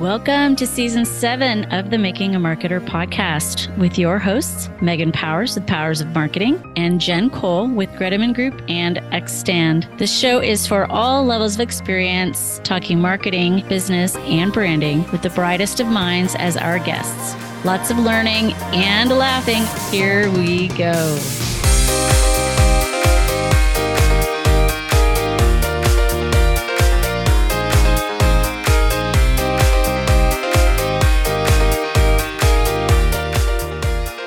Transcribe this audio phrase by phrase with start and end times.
[0.00, 5.54] Welcome to season seven of the Making a Marketer podcast with your hosts, Megan Powers
[5.54, 9.96] with Powers of Marketing and Jen Cole with Greteman Group and Xstand.
[9.98, 15.30] The show is for all levels of experience, talking marketing, business, and branding with the
[15.30, 17.36] brightest of minds as our guests.
[17.64, 19.62] Lots of learning and laughing.
[19.92, 21.16] Here we go.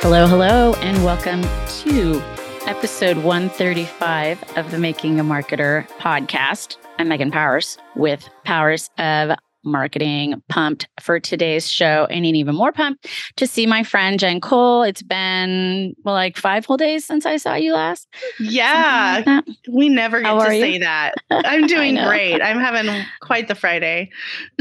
[0.09, 1.41] Hello, hello, and welcome
[1.81, 2.21] to
[2.65, 6.77] episode 135 of the Making a Marketer podcast.
[6.97, 10.41] I'm Megan Powers with Powers of Marketing.
[10.49, 14.83] Pumped for today's show and even more pumped to see my friend Jen Cole.
[14.83, 18.07] It's been well, like five whole days since I saw you last.
[18.39, 20.61] Yeah, like we never get How to are you?
[20.61, 21.13] say that.
[21.29, 22.41] I'm doing great.
[22.41, 24.09] I'm having quite the Friday.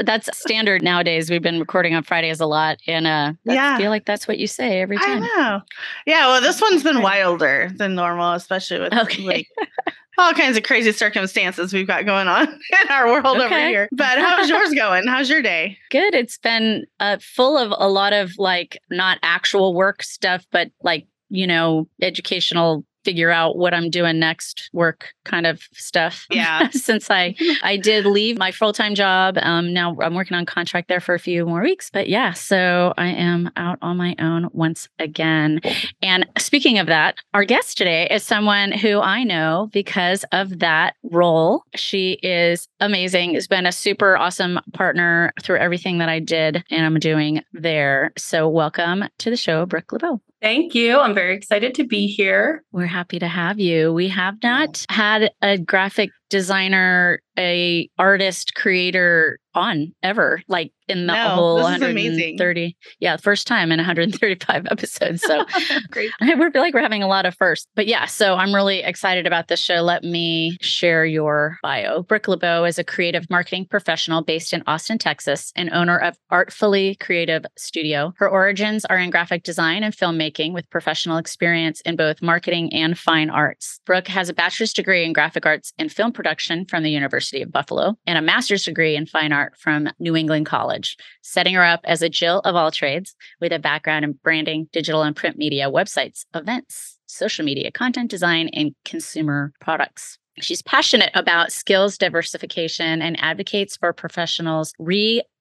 [0.00, 1.28] That's standard nowadays.
[1.28, 3.74] We've been recording on Fridays a lot, and uh, Yeah.
[3.74, 5.20] I feel like that's what you say every I time.
[5.22, 5.60] know.
[6.06, 9.22] Yeah, well, this one's been wilder than normal, especially with Okay.
[9.24, 9.46] like
[10.18, 12.48] all kinds of crazy circumstances we've got going on
[12.82, 13.88] in our world over here.
[13.92, 15.06] But how's yours going?
[15.06, 15.78] How's your day?
[15.90, 16.14] Good.
[16.14, 21.06] It's been uh, full of a lot of like not actual work stuff, but like,
[21.30, 26.26] you know, educational figure out what I'm doing next work kind of stuff.
[26.38, 26.68] Yeah.
[26.70, 29.38] Since I I did leave my full-time job.
[29.40, 32.92] Um now I'm working on contract there for a few more weeks, but yeah, so
[32.98, 35.60] I am out on my own once again.
[36.02, 40.94] And speaking of that, our guest today is someone who I know because of that
[41.02, 41.62] role.
[41.74, 43.34] She is amazing.
[43.34, 48.12] Has been a super awesome partner through everything that I did and I'm doing there.
[48.18, 50.20] So welcome to the show, Brooke LeBeau.
[50.40, 50.98] Thank you.
[50.98, 52.62] I'm very excited to be here.
[52.70, 53.92] We're happy to have you.
[53.92, 61.14] We have not had a graphic designer, a artist, creator on ever, like in the
[61.14, 62.36] No, whole this is amazing.
[62.36, 62.76] 130.
[63.00, 65.22] Yeah, first time in 135 episodes.
[65.22, 65.44] So
[65.90, 66.10] Great.
[66.20, 67.66] we're like we're having a lot of firsts.
[67.74, 69.76] But yeah, so I'm really excited about this show.
[69.82, 72.02] Let me share your bio.
[72.02, 76.94] Brooke LeBeau is a creative marketing professional based in Austin, Texas, and owner of Artfully
[76.96, 78.12] Creative Studio.
[78.18, 82.96] Her origins are in graphic design and filmmaking with professional experience in both marketing and
[82.98, 83.80] fine arts.
[83.86, 87.52] Brooke has a bachelor's degree in graphic arts and film production from the University of
[87.52, 91.78] Buffalo and a master's degree in fine art from New England College, setting her up
[91.84, 95.70] as a Jill of all trades with a background in branding, digital and print media,
[95.70, 100.18] websites, events, social media, content design, and consumer products.
[100.40, 104.72] She's passionate about skills diversification and advocates for professionals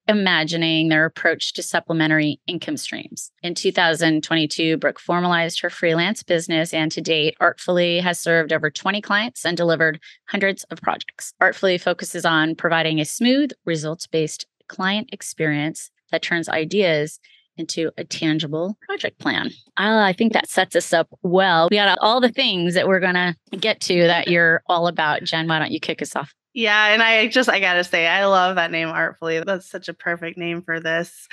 [0.08, 3.32] reimagining their approach to supplementary income streams.
[3.44, 9.02] In 2022, Brooke formalized her freelance business and to date, Artfully has served over 20
[9.02, 11.34] clients and delivered hundreds of projects.
[11.40, 17.20] Artfully focuses on providing a smooth, results based client experience that turns ideas
[17.58, 19.48] into a tangible project plan.
[19.78, 21.70] Uh, I think that sets us up well.
[21.72, 25.24] We got all the things that we're going to get to that you're all about.
[25.24, 26.34] Jen, why don't you kick us off?
[26.58, 29.40] Yeah, and I just I gotta say, I love that name artfully.
[29.42, 31.28] That's such a perfect name for this.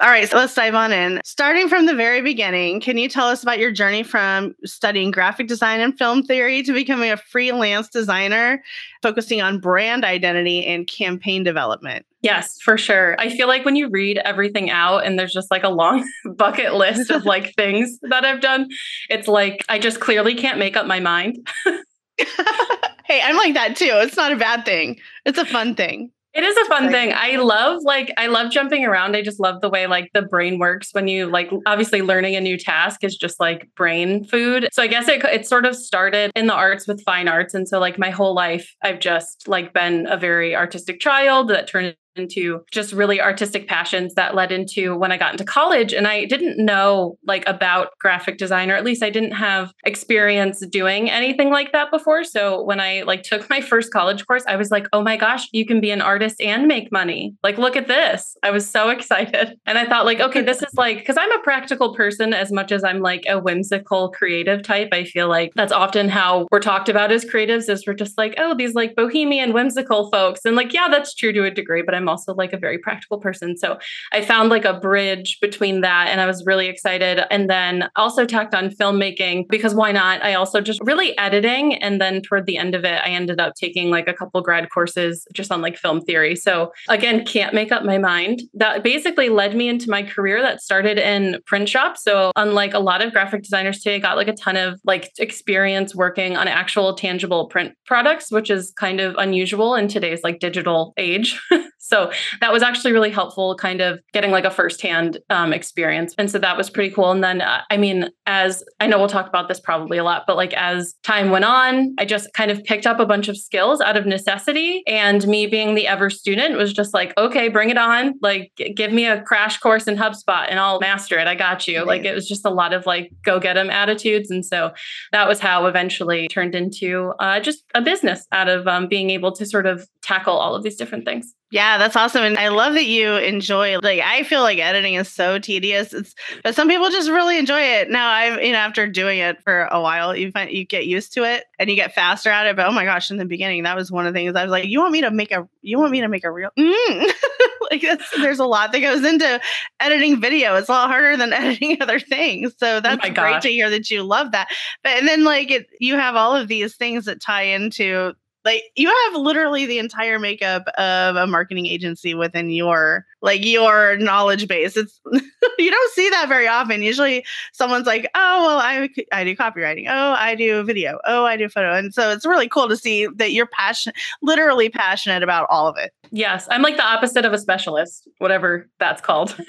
[0.00, 1.20] All right, so let's dive on in.
[1.24, 5.48] Starting from the very beginning, can you tell us about your journey from studying graphic
[5.48, 8.62] design and film theory to becoming a freelance designer,
[9.02, 12.06] focusing on brand identity and campaign development?
[12.20, 13.16] Yes, for sure.
[13.18, 16.74] I feel like when you read everything out and there's just like a long bucket
[16.74, 18.68] list of like things that I've done,
[19.10, 21.44] it's like I just clearly can't make up my mind.
[23.06, 23.90] hey, I'm like that too.
[23.92, 24.98] It's not a bad thing.
[25.24, 26.10] It's a fun thing.
[26.34, 27.12] It is a fun Like- thing.
[27.14, 29.14] I love like I love jumping around.
[29.14, 32.40] I just love the way like the brain works when you like obviously learning a
[32.40, 34.66] new task is just like brain food.
[34.72, 37.68] So I guess it it sort of started in the arts with fine arts and
[37.68, 41.96] so like my whole life I've just like been a very artistic child that turned
[42.16, 45.92] into just really artistic passions that led into when I got into college.
[45.92, 50.64] And I didn't know like about graphic design or at least I didn't have experience
[50.66, 52.24] doing anything like that before.
[52.24, 55.48] So when I like took my first college course I was like oh my gosh
[55.52, 57.34] you can be an artist and make money.
[57.42, 58.36] Like look at this.
[58.42, 59.58] I was so excited.
[59.66, 62.72] And I thought like okay this is like cuz I'm a practical person as much
[62.72, 66.88] as I'm like a whimsical creative type I feel like that's often how we're talked
[66.88, 70.44] about as creatives is we're just like oh these like bohemian whimsical folks.
[70.44, 73.18] And like yeah that's true to a degree but I'm also like a very practical
[73.18, 73.56] person.
[73.56, 73.78] So
[74.12, 77.24] I found like a bridge between that and I was really excited.
[77.30, 80.22] And then also tacked on filmmaking because why not?
[80.22, 81.74] I also just really editing.
[81.74, 84.70] And then toward the end of it, I ended up taking like a couple grad
[84.70, 86.36] courses just on like film theory.
[86.36, 88.42] So again, can't make up my mind.
[88.54, 91.96] That basically led me into my career that started in print shop.
[91.96, 95.10] So unlike a lot of graphic designers today, I got like a ton of like
[95.18, 100.40] experience working on actual tangible print products, which is kind of unusual in today's like
[100.40, 101.40] digital age.
[101.92, 102.10] So
[102.40, 106.14] that was actually really helpful, kind of getting like a firsthand um, experience.
[106.16, 107.10] And so that was pretty cool.
[107.10, 110.24] And then, uh, I mean, as I know we'll talk about this probably a lot,
[110.26, 113.36] but like as time went on, I just kind of picked up a bunch of
[113.36, 114.82] skills out of necessity.
[114.86, 118.14] And me being the ever student was just like, okay, bring it on.
[118.22, 121.26] Like, give me a crash course in HubSpot and I'll master it.
[121.26, 121.84] I got you.
[121.84, 124.30] Like, it was just a lot of like go get them attitudes.
[124.30, 124.72] And so
[125.12, 129.32] that was how eventually turned into uh, just a business out of um, being able
[129.32, 131.34] to sort of tackle all of these different things.
[131.52, 132.22] Yeah, that's awesome.
[132.22, 135.92] And I love that you enjoy like I feel like editing is so tedious.
[135.92, 137.90] It's but some people just really enjoy it.
[137.90, 141.12] Now I you know, after doing it for a while, you find you get used
[141.12, 142.56] to it and you get faster at it.
[142.56, 144.50] But oh my gosh, in the beginning, that was one of the things I was
[144.50, 147.12] like, you want me to make a you want me to make a real mm.
[147.70, 147.84] like
[148.16, 149.38] there's a lot that goes into
[149.78, 150.56] editing video.
[150.56, 152.54] It's a lot harder than editing other things.
[152.56, 153.42] So that's great gosh.
[153.42, 154.48] to hear that you love that.
[154.82, 158.14] But and then like it, you have all of these things that tie into
[158.44, 163.96] like you have literally the entire makeup of a marketing agency within your like your
[163.98, 164.76] knowledge base.
[164.76, 165.00] It's
[165.58, 166.82] you don't see that very often.
[166.82, 169.86] Usually someone's like oh well i i do copywriting.
[169.88, 170.98] Oh i do video.
[171.06, 171.74] Oh i do photo.
[171.74, 175.76] And so it's really cool to see that you're passionate literally passionate about all of
[175.76, 175.92] it.
[176.10, 179.34] Yes, I'm like the opposite of a specialist, whatever that's called.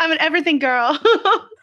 [0.00, 0.98] i'm an everything girl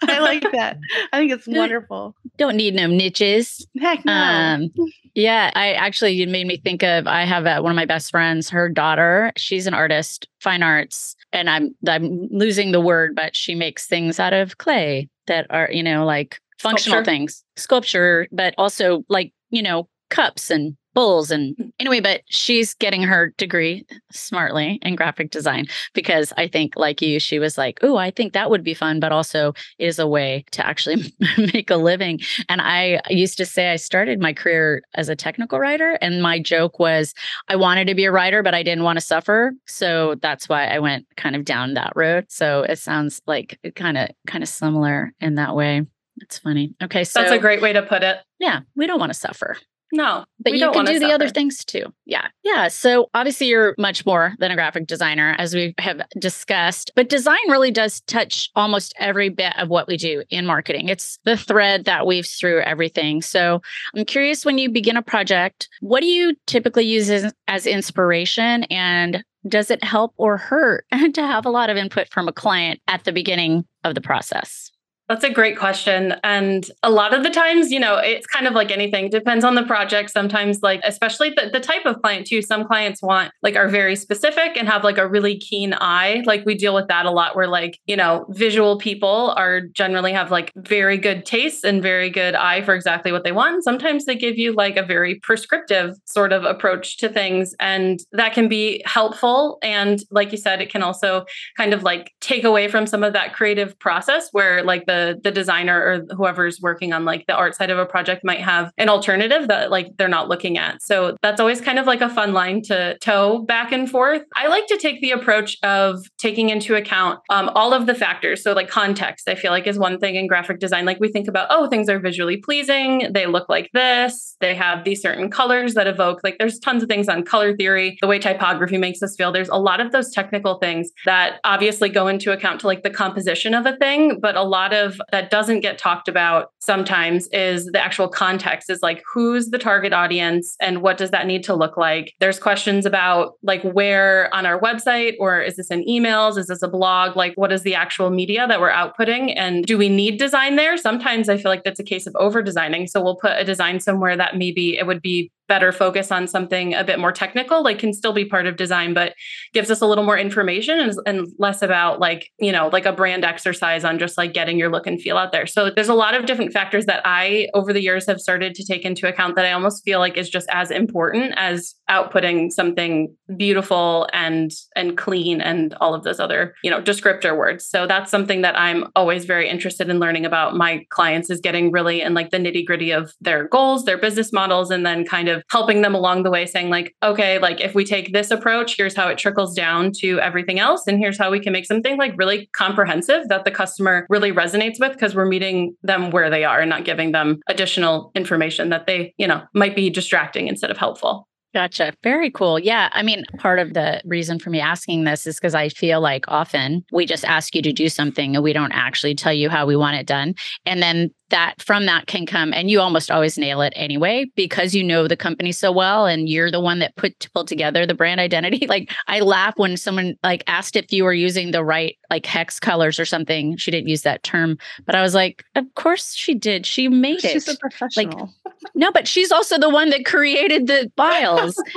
[0.04, 0.78] i like that
[1.14, 3.66] i think it's wonderful Don't need no niches.
[3.80, 4.70] heck no Um,
[5.14, 7.06] yeah, I actually you made me think of.
[7.06, 8.50] I have uh one of my best friends.
[8.50, 13.54] Her daughter, she's an artist, fine arts, and I'm I'm losing the word, but she
[13.54, 17.12] makes things out of clay that are you know like functional Sculpture.
[17.12, 22.00] things, sculpture, but also like you know cups and bowls and anyway.
[22.00, 27.40] But she's getting her degree smartly in graphic design because I think like you, she
[27.40, 30.66] was like, "Oh, I think that would be fun," but also is a way to
[30.66, 32.20] actually make a living.
[32.50, 36.40] And I used to say I started my career as a technical writer, and my
[36.40, 37.14] joke was
[37.48, 39.54] I wanted to be a writer, but I didn't want to suffer.
[39.68, 42.26] So that's why I went kind of down that road.
[42.30, 45.86] So it sounds like kind of kind of similar in that way.
[46.18, 46.76] It's funny.
[46.84, 48.18] Okay, so that's a great way to put it.
[48.40, 49.58] yeah, we don't want to suffer
[49.92, 51.86] No, but you can do the other things too.
[52.06, 52.28] Yeah.
[52.44, 52.68] Yeah.
[52.70, 57.40] So obviously you're much more than a graphic designer, as we have discussed, but design
[57.50, 60.90] really does touch almost every bit of what we do in marketing.
[60.90, 63.22] It's the thread that weaves through everything.
[63.22, 63.62] So
[63.96, 68.64] I'm curious when you begin a project, what do you typically use as, as inspiration
[68.66, 72.80] and does it help or hurt to have a lot of input from a client
[72.88, 74.72] at the beginning of the process?
[75.10, 76.16] That's a great question.
[76.24, 79.56] And a lot of the times, you know, it's kind of like anything, depends on
[79.56, 80.10] the project.
[80.10, 82.42] Sometimes, like, especially the, the type of client, too.
[82.42, 86.24] Some clients want, like, are very specific and have, like, a really keen eye.
[86.26, 90.14] Like, we deal with that a lot where, like, you know, visual people are generally
[90.14, 93.66] have, like, very good tastes and very good eye for exactly what they want.
[93.66, 97.54] Sometimes they give you, like, a very prescriptive sort of approach to things.
[97.60, 99.58] And that can be helpful.
[99.62, 101.26] And, like you said, it can also
[101.58, 105.32] kind of like take away from some of that creative process where, like, the the
[105.32, 108.90] designer or whoever's working on like the art side of a project might have an
[108.90, 110.82] alternative that like they're not looking at.
[110.82, 114.24] So that's always kind of like a fun line to toe back and forth.
[114.36, 118.44] I like to take the approach of taking into account um, all of the factors.
[118.44, 120.86] So like context, I feel like is one thing in graphic design.
[120.86, 123.12] Like we think about, oh, things are visually pleasing.
[123.14, 124.36] They look like this.
[124.40, 126.22] They have these certain colors that evoke.
[126.24, 129.32] Like there's tons of things on color theory, the way typography makes us feel.
[129.32, 132.90] There's a lot of those technical things that obviously go into account to like the
[132.90, 134.81] composition of a thing, but a lot of
[135.12, 139.94] that doesn't get talked about sometimes is the actual context is like who's the target
[139.94, 142.14] audience and what does that need to look like?
[142.20, 146.38] There's questions about like where on our website or is this in emails?
[146.38, 147.16] Is this a blog?
[147.16, 149.34] Like what is the actual media that we're outputting?
[149.36, 150.78] And do we need design there?
[150.78, 153.80] Sometimes i feel like that's a case of over designing so we'll put a design
[153.80, 157.78] somewhere that maybe it would be better focus on something a bit more technical like
[157.78, 159.14] can still be part of design but
[159.52, 162.94] gives us a little more information and, and less about like you know like a
[162.94, 165.46] brand exercise on just like getting your look and feel out there.
[165.46, 168.66] So there's a lot of different factors that i over the years have started to
[168.66, 173.14] take into account that i almost feel like is just as important as outputting something
[173.36, 177.68] beautiful and and clean and all of those other you know descriptor words.
[177.68, 180.56] So that's something that i'm always very interested in learning about.
[180.56, 184.32] My clients is getting really in like the nitty gritty of their goals their business
[184.32, 187.74] models and then kind of helping them along the way saying like okay like if
[187.76, 191.32] we take this approach here's how it trickles down to everything else and here's how
[191.32, 195.26] we can make something like really comprehensive that the customer really resonates with because we're
[195.26, 199.42] meeting them where they are and not giving them additional information that they you know
[199.54, 201.94] might be distracting instead of helpful Gotcha.
[202.02, 202.60] Very cool.
[202.60, 202.90] Yeah.
[202.94, 206.24] I mean, part of the reason for me asking this is because I feel like
[206.30, 209.66] often we just ask you to do something and we don't actually tell you how
[209.66, 210.36] we want it done.
[210.66, 214.76] And then that from that can come and you almost always nail it anyway because
[214.76, 217.94] you know the company so well and you're the one that put pulled together the
[217.94, 218.68] brand identity.
[218.72, 222.58] Like i laugh when someone like asked if you were using the right like hex
[222.60, 223.58] colors or something.
[223.58, 226.66] She didn't use that term but i was like of course she did.
[226.66, 227.32] She made it.
[227.32, 228.32] She's a professional.
[228.76, 231.62] no but she's also the one that created the files.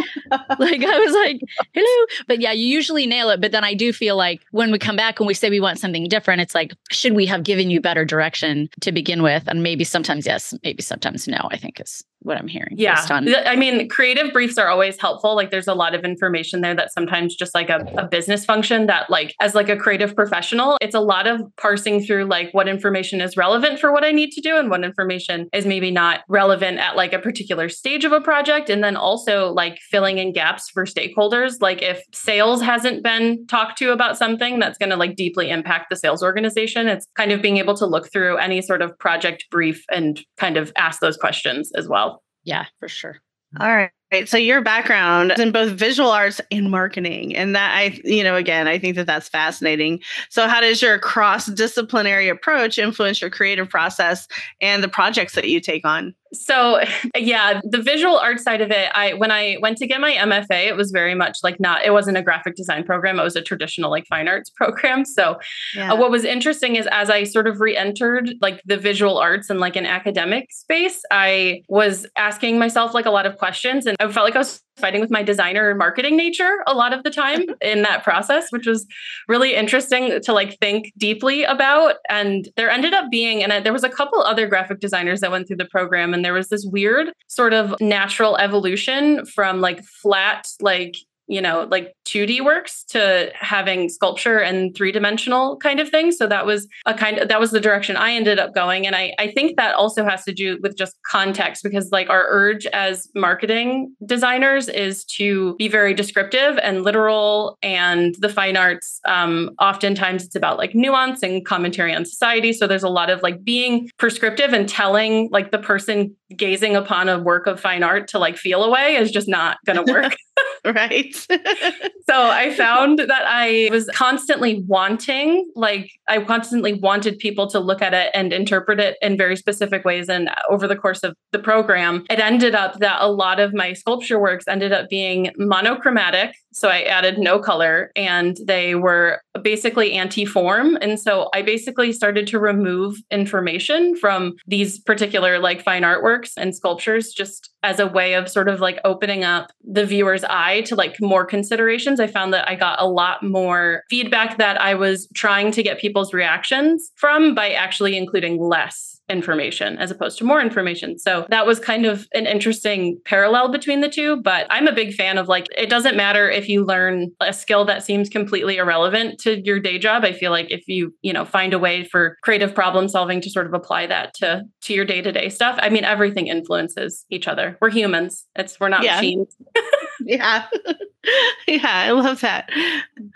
[0.59, 1.41] Like i was like
[1.75, 2.07] hello.
[2.27, 4.97] But yeah you usually nail it but then i do feel like when we come
[4.97, 7.81] back and we say we want something different it's like should we have given you
[7.81, 12.05] better direction to begin with and maybe sometimes yes maybe sometimes no i think is
[12.25, 12.97] what i'm hearing Yeah.
[12.97, 15.35] based on I mean, creative briefs are always helpful.
[15.37, 18.87] Like there's a lot of information there that sometimes just like a, a business function
[18.87, 22.69] that like as like a creative professional, it's a lot of parsing through like what
[22.69, 26.21] information is relevant for what I need to do and what information is maybe not
[26.29, 28.71] relevant at like a particular stage of a project.
[28.71, 31.61] And then also like filling in gaps for stakeholders.
[31.61, 35.87] Like if sales hasn't been talked to about something that's going to like deeply impact
[35.91, 39.47] the sales organization, it's kind of being able to look through any sort of project
[39.51, 42.14] brief and kind of ask those questions as well.
[42.45, 43.19] Yeah for sure
[43.59, 43.91] All right.
[44.27, 48.37] So your background is in both visual arts and marketing, and that I, you know,
[48.37, 50.01] again, I think that that's fascinating.
[50.31, 54.29] So how does your cross-disciplinary approach influence your creative process
[54.61, 56.15] and the projects that you take on?
[56.33, 56.81] So
[57.17, 60.67] yeah, the visual art side of it, I when I went to get my MFA,
[60.69, 63.43] it was very much like not it wasn't a graphic design program, it was a
[63.43, 65.05] traditional like fine arts program.
[65.05, 65.39] So
[65.75, 65.93] Yeah.
[65.93, 69.61] uh, what was interesting is as I sort of re-entered like the visual arts and
[69.61, 74.13] like an academic space, I was asking myself like a lot of questions and I
[74.13, 77.11] felt like I was fighting with my designer and marketing nature a lot of the
[77.11, 78.87] time in that process, which was
[79.29, 81.97] really interesting to like think deeply about.
[82.09, 85.31] And there ended up being, and I- there was a couple other graphic designers that
[85.31, 89.83] went through the program, and there was this weird sort of natural evolution from like
[89.85, 90.97] flat, like
[91.27, 96.13] you know, like 2D works to having sculpture and three dimensional kind of thing.
[96.13, 98.87] So that was a kind of that was the direction I ended up going.
[98.87, 102.25] And I, I think that also has to do with just context because like our
[102.29, 107.59] urge as marketing designers is to be very descriptive and literal.
[107.63, 112.53] And the fine arts, um, oftentimes it's about like nuance and commentary on society.
[112.53, 117.09] So there's a lot of like being prescriptive and telling like the person gazing upon
[117.09, 120.17] a work of fine art to like feel away is just not going to work.
[120.65, 121.15] right.
[122.09, 127.83] so I found that I was constantly wanting, like, I constantly wanted people to look
[127.83, 130.09] at it and interpret it in very specific ways.
[130.09, 133.73] And over the course of the program, it ended up that a lot of my
[133.73, 136.35] sculpture works ended up being monochromatic.
[136.55, 140.79] So I added no color and they were basically anti form.
[140.81, 146.55] And so I basically started to remove information from these particular like fine artworks and
[146.55, 150.77] sculptures just as a way of sort of like opening up the viewer's eye to
[150.77, 151.99] like more considerations.
[151.99, 155.81] I found that I got a lot more feedback that I was trying to get
[155.81, 160.99] people's reactions from by actually including less information as opposed to more information.
[160.99, 164.17] So that was kind of an interesting parallel between the two.
[164.23, 167.65] But I'm a big fan of like, it doesn't matter if you learn a skill
[167.67, 170.05] that seems completely irrelevant to your day job.
[170.05, 173.31] I feel like if you, you know, find a way for creative problem solving to
[173.31, 175.59] sort of apply that to to your day-to-day stuff.
[175.61, 177.59] I mean, everything influences each other.
[177.61, 178.27] We're humans.
[178.37, 178.97] It's we're not Yeah.
[178.97, 179.37] machines.
[180.01, 180.47] yeah.
[181.47, 182.49] yeah, I love that.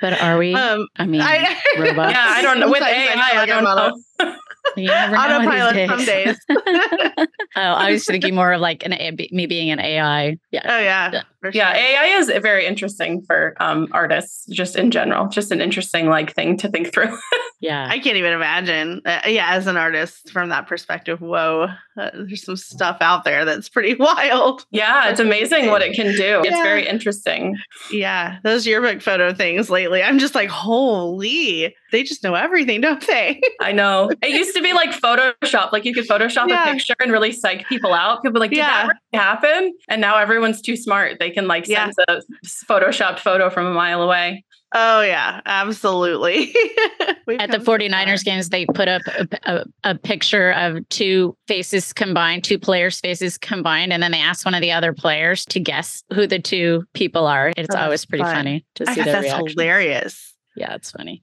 [0.00, 2.12] but are we Um i mean I, robots.
[2.12, 2.70] Yeah, I don't know.
[2.70, 4.36] With AI, I, don't know.
[4.76, 6.38] A- You never know autopilot some days.
[6.48, 8.92] oh i was thinking more of like an
[9.32, 11.10] me being an ai yeah Oh yeah.
[11.12, 11.22] Yeah.
[11.40, 11.82] For Yeah, sure.
[11.82, 15.28] AI is very interesting for um, artists, just in general.
[15.28, 17.16] Just an interesting like thing to think through.
[17.60, 19.00] yeah I can't even imagine.
[19.04, 21.68] Uh, yeah, as an artist from that perspective, whoa,
[21.98, 24.64] uh, there's some stuff out there that's pretty wild.
[24.70, 26.40] yeah, it's amazing what it can do.
[26.44, 26.62] It's Yeah.
[26.62, 27.56] very interesting.
[27.90, 33.04] Yeah, those yearbook photo things lately, I'm just like, holy, they just know everything, don't
[33.06, 33.40] they?
[33.60, 34.10] I know.
[34.22, 36.68] It used to be like Photoshop, like you could Photoshop Yeah.
[36.70, 38.22] a picture and really psych people out.
[38.22, 38.86] People be like, did Yeah.
[38.86, 39.74] that really happen?
[39.88, 41.18] And now everyone's too smart.
[41.18, 41.90] They can like Yeah.
[41.90, 42.22] sense a
[42.66, 44.44] Photoshopped photo from a mile away.
[44.74, 46.54] oh yeah, absolutely.
[47.38, 52.44] At the 49ers games they put up a, a, a picture of two faces combined
[52.44, 56.02] two players faces combined and then they ask one of the other players to guess
[56.12, 58.34] who the two people are it's Oh, always pretty fun.
[58.34, 58.92] funny to far.
[58.92, 60.34] I see guess their that's reaction hilarious.
[60.56, 61.20] yeah it's funny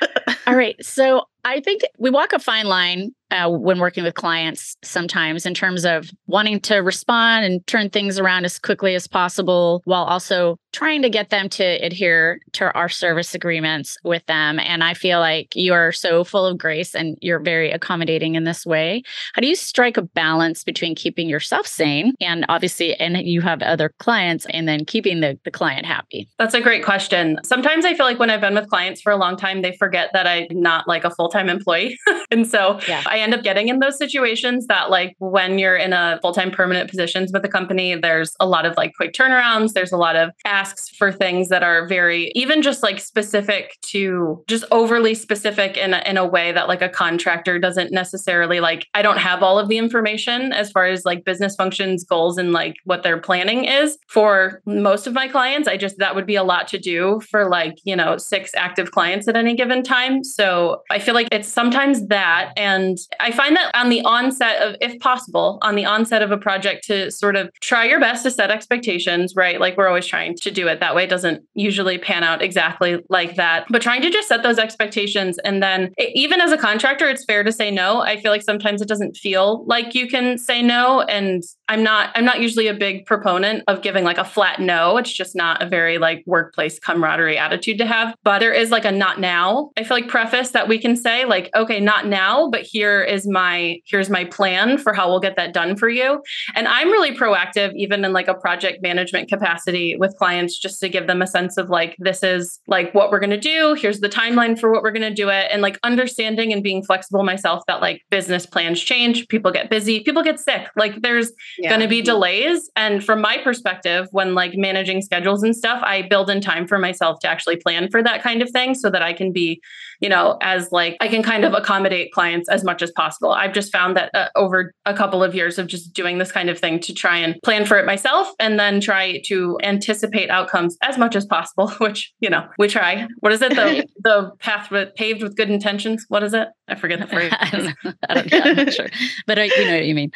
[0.46, 4.76] all right so i think we walk a fine line uh, when working with clients
[4.84, 9.80] sometimes in terms of wanting to respond and turn things around as quickly as possible
[9.84, 14.58] while also trying to get them to adhere to our service agreements with them.
[14.58, 18.44] And I feel like you are so full of grace and you're very accommodating in
[18.44, 19.02] this way.
[19.34, 23.62] How do you strike a balance between keeping yourself sane and obviously, and you have
[23.62, 26.28] other clients and then keeping the, the client happy?
[26.38, 27.38] That's a great question.
[27.44, 30.10] Sometimes I feel like when I've been with clients for a long time, they forget
[30.12, 31.98] that I'm not like a full time employee.
[32.30, 33.02] and so yeah.
[33.06, 36.50] I end up getting in those situations that, like, when you're in a full time
[36.50, 39.72] permanent positions with a company, there's a lot of like quick turnarounds.
[39.72, 40.30] There's a lot of
[40.62, 45.92] asks for things that are very, even just like specific to just overly specific in
[45.92, 48.86] a, in a way that like a contractor doesn't necessarily like.
[48.94, 52.52] I don't have all of the information as far as like business functions, goals, and
[52.52, 55.66] like what their planning is for most of my clients.
[55.66, 58.92] I just, that would be a lot to do for like, you know, six active
[58.92, 60.22] clients at any given time.
[60.22, 62.52] So I feel like it's sometimes that.
[62.56, 66.38] And I find that on the onset of, if possible, on the onset of a
[66.38, 69.58] project to sort of try your best to set expectations, right?
[69.58, 71.06] Like we're always trying to do it that way.
[71.06, 75.38] Doesn't usually pan out exactly like that, but trying to just set those expectations.
[75.44, 78.00] And then it, even as a contractor, it's fair to say no.
[78.00, 81.02] I feel like sometimes it doesn't feel like you can say no.
[81.02, 84.96] And I'm not, I'm not usually a big proponent of giving like a flat no.
[84.96, 88.14] It's just not a very like workplace camaraderie attitude to have.
[88.24, 91.24] But there is like a not now, I feel like preface that we can say,
[91.24, 95.36] like, okay, not now, but here is my, here's my plan for how we'll get
[95.36, 96.22] that done for you.
[96.54, 100.88] And I'm really proactive, even in like a project management capacity with clients, just to
[100.88, 103.74] give them a sense of like, this is like what we're going to do.
[103.74, 105.48] Here's the timeline for what we're going to do it.
[105.50, 110.00] And like understanding and being flexible myself that like business plans change, people get busy,
[110.00, 110.68] people get sick.
[110.76, 111.68] Like there's yeah.
[111.68, 112.70] going to be delays.
[112.76, 116.78] And from my perspective, when like managing schedules and stuff, I build in time for
[116.78, 119.60] myself to actually plan for that kind of thing so that I can be
[120.02, 123.30] you know, as like I can kind of accommodate clients as much as possible.
[123.30, 126.50] I've just found that uh, over a couple of years of just doing this kind
[126.50, 130.76] of thing to try and plan for it myself and then try to anticipate outcomes
[130.82, 133.06] as much as possible, which, you know, we try.
[133.20, 133.54] What is it?
[133.54, 136.04] The the path with, paved with good intentions.
[136.08, 136.48] What is it?
[136.72, 137.32] I forget the phrase.
[137.38, 137.92] I don't know.
[138.08, 138.40] I don't know.
[138.40, 138.88] I'm not sure.
[139.26, 140.10] But I, you know what you mean.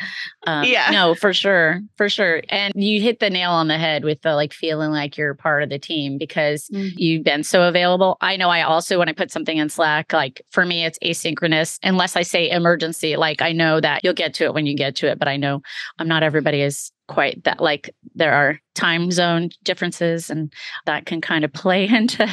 [0.46, 0.90] Um, yeah.
[0.90, 1.80] No, for sure.
[1.96, 2.42] For sure.
[2.48, 5.62] And you hit the nail on the head with the like feeling like you're part
[5.62, 6.88] of the team because mm-hmm.
[6.96, 8.16] you've been so available.
[8.20, 10.12] I know I also, when I put something in Slack.
[10.12, 13.16] Like for me, it's asynchronous unless I say emergency.
[13.16, 15.36] Like I know that you'll get to it when you get to it, but I
[15.36, 15.62] know
[15.98, 20.52] I'm not everybody is quite that like there are time zone differences and
[20.84, 22.28] that can kind of play into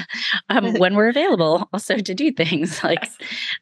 [0.49, 2.81] um, when we're available also to do things.
[2.93, 3.09] Like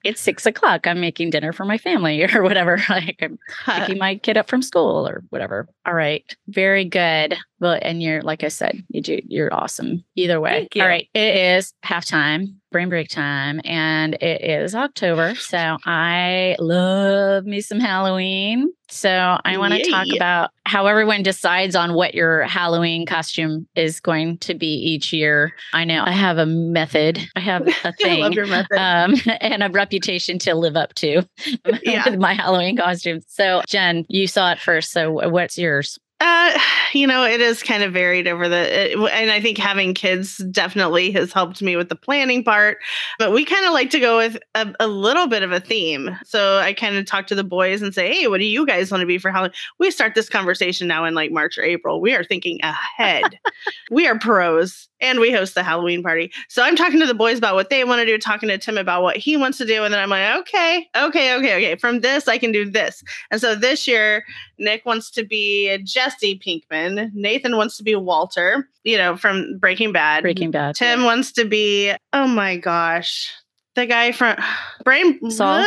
[0.03, 4.15] it's six o'clock i'm making dinner for my family or whatever like i'm picking my
[4.15, 5.67] kid up from school or whatever.
[5.85, 10.41] All right very good well and you're like i said you do you're awesome either
[10.41, 16.55] way all right it is halftime brain break time and it is october so i
[16.59, 22.13] love me some halloween so I want to talk about how everyone decides on what
[22.13, 25.53] your Halloween costume is going to be each year.
[25.73, 27.17] I know I have a method.
[27.35, 28.37] I have a thing.
[28.77, 31.23] Um, and a reputation to live up to
[31.83, 32.09] yeah.
[32.09, 33.21] with my Halloween costume.
[33.27, 34.91] So Jen, you saw it first.
[34.91, 35.97] So what's yours?
[36.21, 36.59] Uh,
[36.93, 40.37] you know, it is kind of varied over the, it, and I think having kids
[40.51, 42.77] definitely has helped me with the planning part.
[43.17, 46.15] But we kind of like to go with a, a, little bit of a theme.
[46.23, 48.91] So I kind of talk to the boys and say, "Hey, what do you guys
[48.91, 51.99] want to be for Halloween?" We start this conversation now in like March or April.
[51.99, 53.39] We are thinking ahead.
[53.89, 56.31] we are pros and we host the Halloween party.
[56.47, 58.77] So I'm talking to the boys about what they want to do, talking to Tim
[58.77, 59.83] about what he wants to do.
[59.83, 61.75] And then I'm like, okay, okay, okay, okay.
[61.75, 63.03] From this, I can do this.
[63.31, 64.23] And so this year,
[64.61, 67.11] Nick wants to be Jesse Pinkman.
[67.13, 70.21] Nathan wants to be Walter, you know, from Breaking Bad.
[70.21, 70.75] Breaking Bad.
[70.75, 71.05] Tim yeah.
[71.05, 73.33] wants to be, oh my gosh.
[73.75, 74.37] The guy from
[74.85, 75.65] Brain Saul.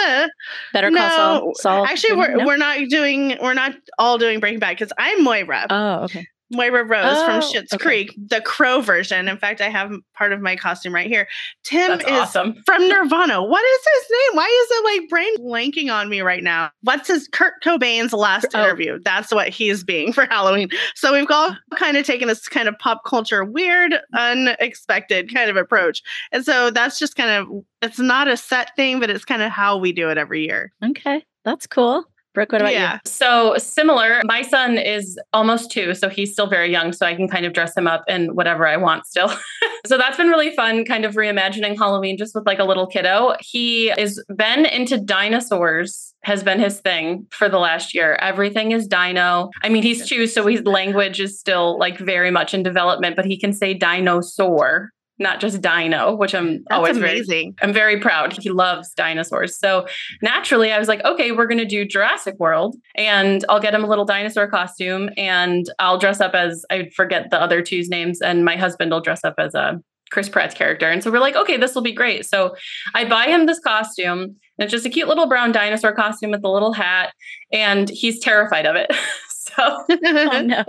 [0.73, 1.53] Better call Saul.
[1.55, 1.87] Saul.
[1.87, 2.47] Actually, we're no?
[2.47, 5.67] we're not doing we're not all doing Breaking Bad because I'm Moira.
[5.71, 6.27] Oh, okay.
[6.51, 7.83] Moira Rose oh, from Schitt's okay.
[7.83, 9.29] Creek, the crow version.
[9.29, 11.27] In fact, I have part of my costume right here.
[11.63, 12.63] Tim That's is awesome.
[12.67, 13.43] from Nirvana.
[13.43, 14.37] What is his name?
[14.37, 16.71] Why is it like brain blanking on me right now?
[16.83, 18.63] What's his Kurt Cobain's last oh.
[18.63, 18.99] interview?
[19.05, 20.69] That's what he's being for Halloween.
[20.95, 25.57] So we've all kind of taken this kind of pop culture, weird, unexpected kind of
[25.57, 26.03] approach.
[26.31, 29.51] And so that's just kind of it's not a set thing, but it's kind of
[29.51, 30.73] how we do it every year.
[30.83, 31.25] Okay.
[31.45, 32.05] That's cool.
[32.35, 32.95] Brooke, what about yeah.
[32.95, 33.01] you?
[33.05, 34.21] So similar.
[34.25, 37.53] My son is almost two, so he's still very young, so I can kind of
[37.53, 39.29] dress him up in whatever I want still.
[39.87, 43.37] so that's been really fun, kind of reimagining Halloween just with like a little kiddo.
[43.41, 48.15] He is been into dinosaurs has been his thing for the last year.
[48.15, 49.51] Everything is dino.
[49.63, 53.27] I mean, he's two, so his language is still like very much in development, but
[53.27, 57.55] he can say dinosaur not just Dino, which I'm That's always amazing.
[57.59, 58.33] very I'm very proud.
[58.33, 59.59] He loves dinosaurs.
[59.59, 59.87] So
[60.23, 63.87] naturally I was like, okay, we're gonna do Jurassic World and I'll get him a
[63.87, 68.45] little dinosaur costume and I'll dress up as I forget the other two's names, and
[68.45, 70.89] my husband will dress up as a Chris Pratt's character.
[70.91, 72.25] And so we're like, okay, this will be great.
[72.25, 72.55] So
[72.95, 74.37] I buy him this costume.
[74.57, 77.13] And it's just a cute little brown dinosaur costume with a little hat,
[77.53, 78.89] and he's terrified of it.
[79.57, 80.65] So, oh no.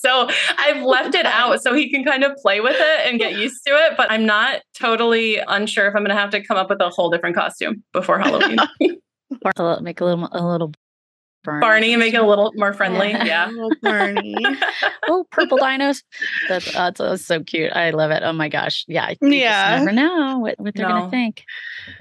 [0.00, 3.36] so I've left it out so he can kind of play with it and get
[3.36, 3.96] used to it.
[3.96, 6.90] But I'm not totally unsure if I'm going to have to come up with a
[6.90, 8.58] whole different costume before Halloween.
[9.58, 10.72] Or make a little a little
[11.44, 11.60] Barney.
[11.60, 13.10] Barney, make it a little more friendly.
[13.10, 13.24] Yeah.
[13.24, 13.50] Yeah.
[13.52, 14.34] Oh, Barney.
[15.08, 16.02] oh, purple dinos.
[16.48, 17.72] That's, uh, that's, that's so cute.
[17.72, 18.22] I love it.
[18.22, 18.84] Oh my gosh.
[18.88, 19.10] Yeah.
[19.10, 19.78] you just Yeah.
[19.78, 20.94] never know what, what they're No.
[21.00, 21.44] gonna think.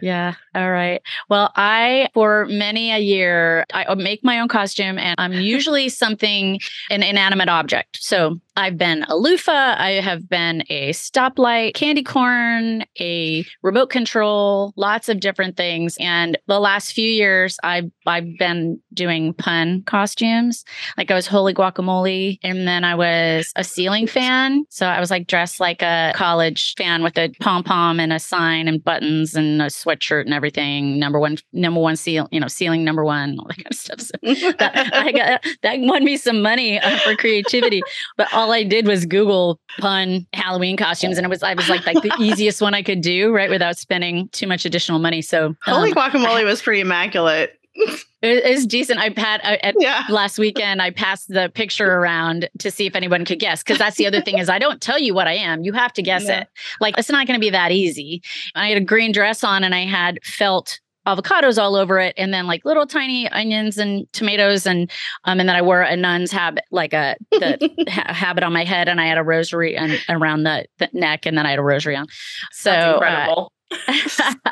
[0.02, 0.36] Yeah.
[0.58, 1.04] All right.
[1.30, 6.60] Well, I for many a year I make my own costume, and I'm usually something
[6.90, 8.00] an inanimate object.
[8.02, 9.76] So I've been a loofah.
[9.78, 15.96] I have been a stoplight, candy corn, a remote control, lots of different things.
[16.00, 20.66] And the last few years, I've I've been doing pun costumes.
[20.98, 24.66] Like I was holy guacamole, and then I was a ceiling fan.
[24.70, 28.18] So I was like dressed like a college fan with a pom pom and a
[28.18, 30.98] sign and buttons and a sweatshirt and everything.
[30.98, 34.00] Number one, number one seal, you know, ceiling number one, all that kind of stuff.
[34.00, 37.82] So that, I got that won me some money uh, for creativity.
[38.16, 41.86] But all I did was Google pun Halloween costumes, and it was I was like
[41.86, 45.22] like the easiest one I could do, right, without spending too much additional money.
[45.22, 47.57] So Holy um, guacamole was pretty immaculate.
[47.78, 49.00] It, it's decent.
[49.00, 50.04] I had I, at Yeah.
[50.10, 53.98] last weekend I passed the picture around to see if anyone could guess because that's
[53.98, 55.64] the other thing is I don't tell you what I am.
[55.64, 56.42] You have to guess Yeah.
[56.42, 56.48] it.
[56.82, 58.22] Like it's not going to be that easy.
[58.56, 62.34] I had a green dress on and I had felt avocados all over it and
[62.34, 64.92] then like little tiny onions and tomatoes and
[65.24, 68.66] um and then I wore a nun's habit like a the ha- habit on my
[68.66, 71.60] head and I had a rosary and around the, the neck and then I had
[71.60, 72.08] a rosary on.
[72.52, 73.54] So That's uh, incredible.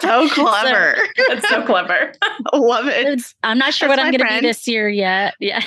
[0.02, 0.96] So clever.
[1.30, 2.12] That's so clever.
[2.54, 3.22] Love it.
[3.44, 5.34] I'm not sure That's what I'm going to be this year yet.
[5.40, 5.62] Yeah,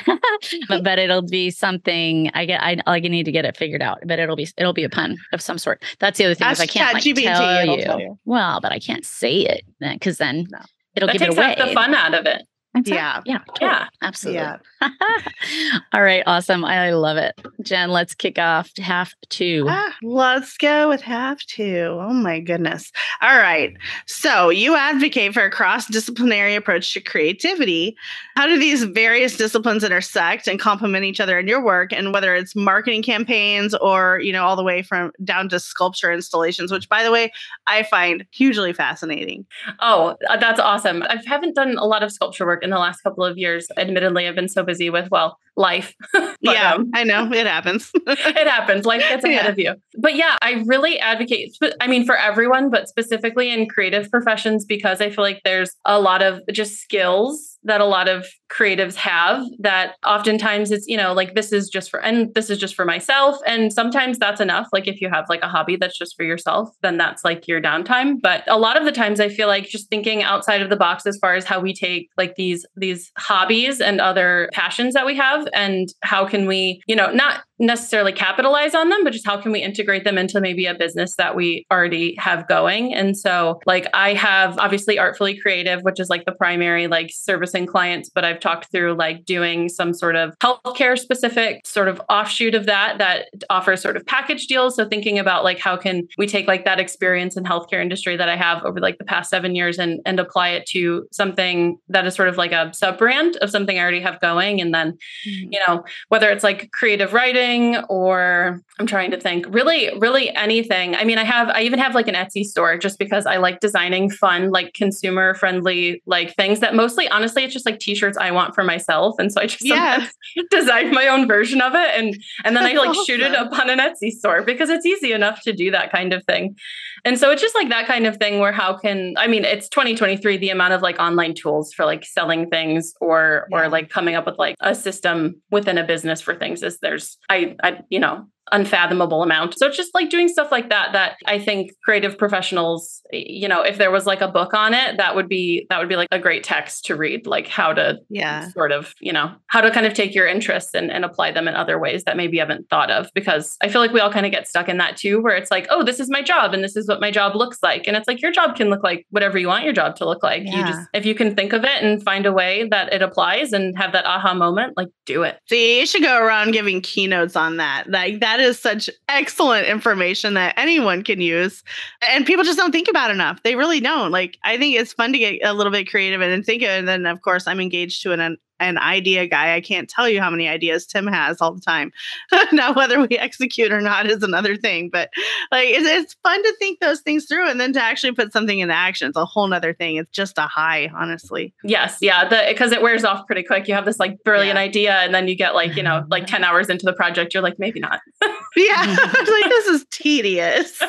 [0.68, 2.30] but but it'll be something.
[2.34, 2.62] I get.
[2.62, 3.98] I like, I need to get it figured out.
[4.06, 5.82] But it'll be it'll be a pun of some sort.
[5.98, 7.82] That's the other thing is I can't like, ChatGPT, tell you.
[7.82, 8.18] tell you.
[8.24, 10.58] Well, but I can't say it because then No.
[10.94, 11.54] it'll That give it away.
[11.56, 12.42] half the fun out of it.
[12.78, 13.32] Exactly.
[13.32, 13.38] Yeah.
[13.38, 13.38] Yeah.
[13.54, 13.70] totally.
[13.70, 13.88] Yeah.
[14.02, 14.40] Absolutely.
[14.40, 14.56] Yeah.
[15.92, 16.22] All right.
[16.26, 16.64] Awesome.
[16.64, 17.40] I love it.
[17.62, 19.66] Jen, let's kick off half two.
[19.68, 21.98] Ah, let's go with half to.
[22.00, 22.92] Oh my goodness.
[23.20, 23.76] All right.
[24.06, 27.96] So you advocate for a cross-disciplinary approach to creativity.
[28.36, 31.92] How do these various disciplines intersect and complement each other in your work?
[31.92, 36.12] And whether it's marketing campaigns or, you know, all the way from down to sculpture
[36.12, 37.32] installations, which by the way,
[37.66, 39.44] I find hugely fascinating.
[39.80, 41.02] Oh, that's awesome.
[41.02, 43.66] I haven't done a lot of sculpture work in the last couple of years.
[43.78, 45.94] Admittedly, I've been so busy with, well, life.
[46.40, 47.90] But, yeah, um, I know it happens.
[48.06, 48.86] it happens.
[48.86, 49.50] Life gets ahead Yeah.
[49.50, 49.74] of you.
[49.98, 55.00] But yeah, I really advocate, I mean, for everyone, but specifically in creative professions, because
[55.00, 59.42] I feel like there's a lot of just skills that a lot of creatives have
[59.58, 62.84] that oftentimes it's, you know, like this is just for, and this is just for
[62.84, 63.36] myself.
[63.46, 64.68] And sometimes that's enough.
[64.72, 67.60] Like if you have like a hobby that's just for yourself, then that's like your
[67.60, 68.20] downtime.
[68.22, 71.06] But a lot of the times I feel like just thinking outside of the box
[71.06, 75.16] as far as how we take like these, these hobbies and other passions that we
[75.16, 79.40] have and how can we, you know, not necessarily capitalize on them, but just how
[79.40, 82.94] can we integrate them into maybe a business that we already have going.
[82.94, 87.66] And so, like, I have obviously Artfully Creative, which is like the primary like servicing
[87.66, 92.54] clients, but I've talked through like doing some sort of healthcare specific sort of offshoot
[92.54, 94.76] of that that offers sort of package deals.
[94.76, 98.28] So, thinking about like how can we take like that experience in healthcare industry that
[98.28, 102.06] I have over like the past seven years and, and apply it to something that
[102.06, 104.60] is sort of like a sub brand of something I already have going.
[104.60, 104.92] And then
[105.26, 105.52] mm-hmm.
[105.52, 107.47] you know whether it's like creative writing
[107.88, 109.46] or i'm trying to think.
[109.48, 110.94] Really really anything.
[110.94, 113.60] I mean i have i even have like an etsy store just because i like
[113.60, 118.30] designing fun like consumer friendly like things that mostly honestly it's just like t-shirts i
[118.30, 119.14] want for myself.
[119.18, 120.06] And so i just Yeah.
[120.50, 121.90] design my own version of it.
[121.98, 124.86] And and then i That's like shoot it up on an etsy store because it's
[124.86, 126.56] easy enough to do that kind of thing
[127.04, 129.68] and so it's just like that kind of thing where how can I mean it's
[129.68, 133.58] 2023 the amount of like online tools for like selling things or Yeah.
[133.58, 137.18] or like coming up with like a system within a business for things is there's
[137.28, 139.58] I I you know unfathomable amount.
[139.58, 143.62] So it's just like doing stuff like that that I think creative professionals you know
[143.62, 146.08] if there was like a book on it that would be that would be like
[146.12, 148.48] a great text to read like how to Yeah.
[148.48, 151.48] sort of, you know, how to kind of take your interests and, and apply them
[151.48, 153.08] in other ways that maybe you haven't thought of.
[153.14, 155.50] Because I feel like we all kind of get stuck in that too, where it's
[155.50, 157.86] like, oh, this is my job and this is what my job looks like.
[157.88, 160.22] And it's like your job can look like whatever you want your job to look
[160.22, 160.42] like.
[160.44, 163.52] You just, if you can think of it and find a way that it applies
[163.52, 165.38] and have that aha moment, like do it.
[165.48, 167.84] See, you should go around giving keynotes on that.
[167.88, 171.64] Like that that is such excellent information that anyone can use.
[172.08, 173.42] And people just don't think about enough.
[173.42, 174.12] They really don't.
[174.12, 176.62] Like, I think it's fun to get a little bit creative and think.
[176.62, 179.54] And then, of course, I'm engaged to an an idea guy.
[179.54, 181.92] I can't tell you how many ideas Tim has all the time.
[182.52, 185.10] now, whether we execute or not is another thing, but
[185.50, 188.58] like it's, it's, fun to think those things through and then to actually put something
[188.58, 189.08] into action.
[189.08, 189.96] It's a whole nother thing.
[189.96, 191.54] It's just a high, honestly.
[191.62, 191.98] Yes.
[192.00, 192.28] Yeah.
[192.28, 193.68] The, because it wears off pretty quick.
[193.68, 194.62] You have this like brilliant yeah.
[194.62, 197.42] idea and then you get like, you know, like 10 hours into the project, you're
[197.42, 198.00] like, maybe not.
[198.56, 198.96] yeah.
[199.08, 200.82] like, this is tedious.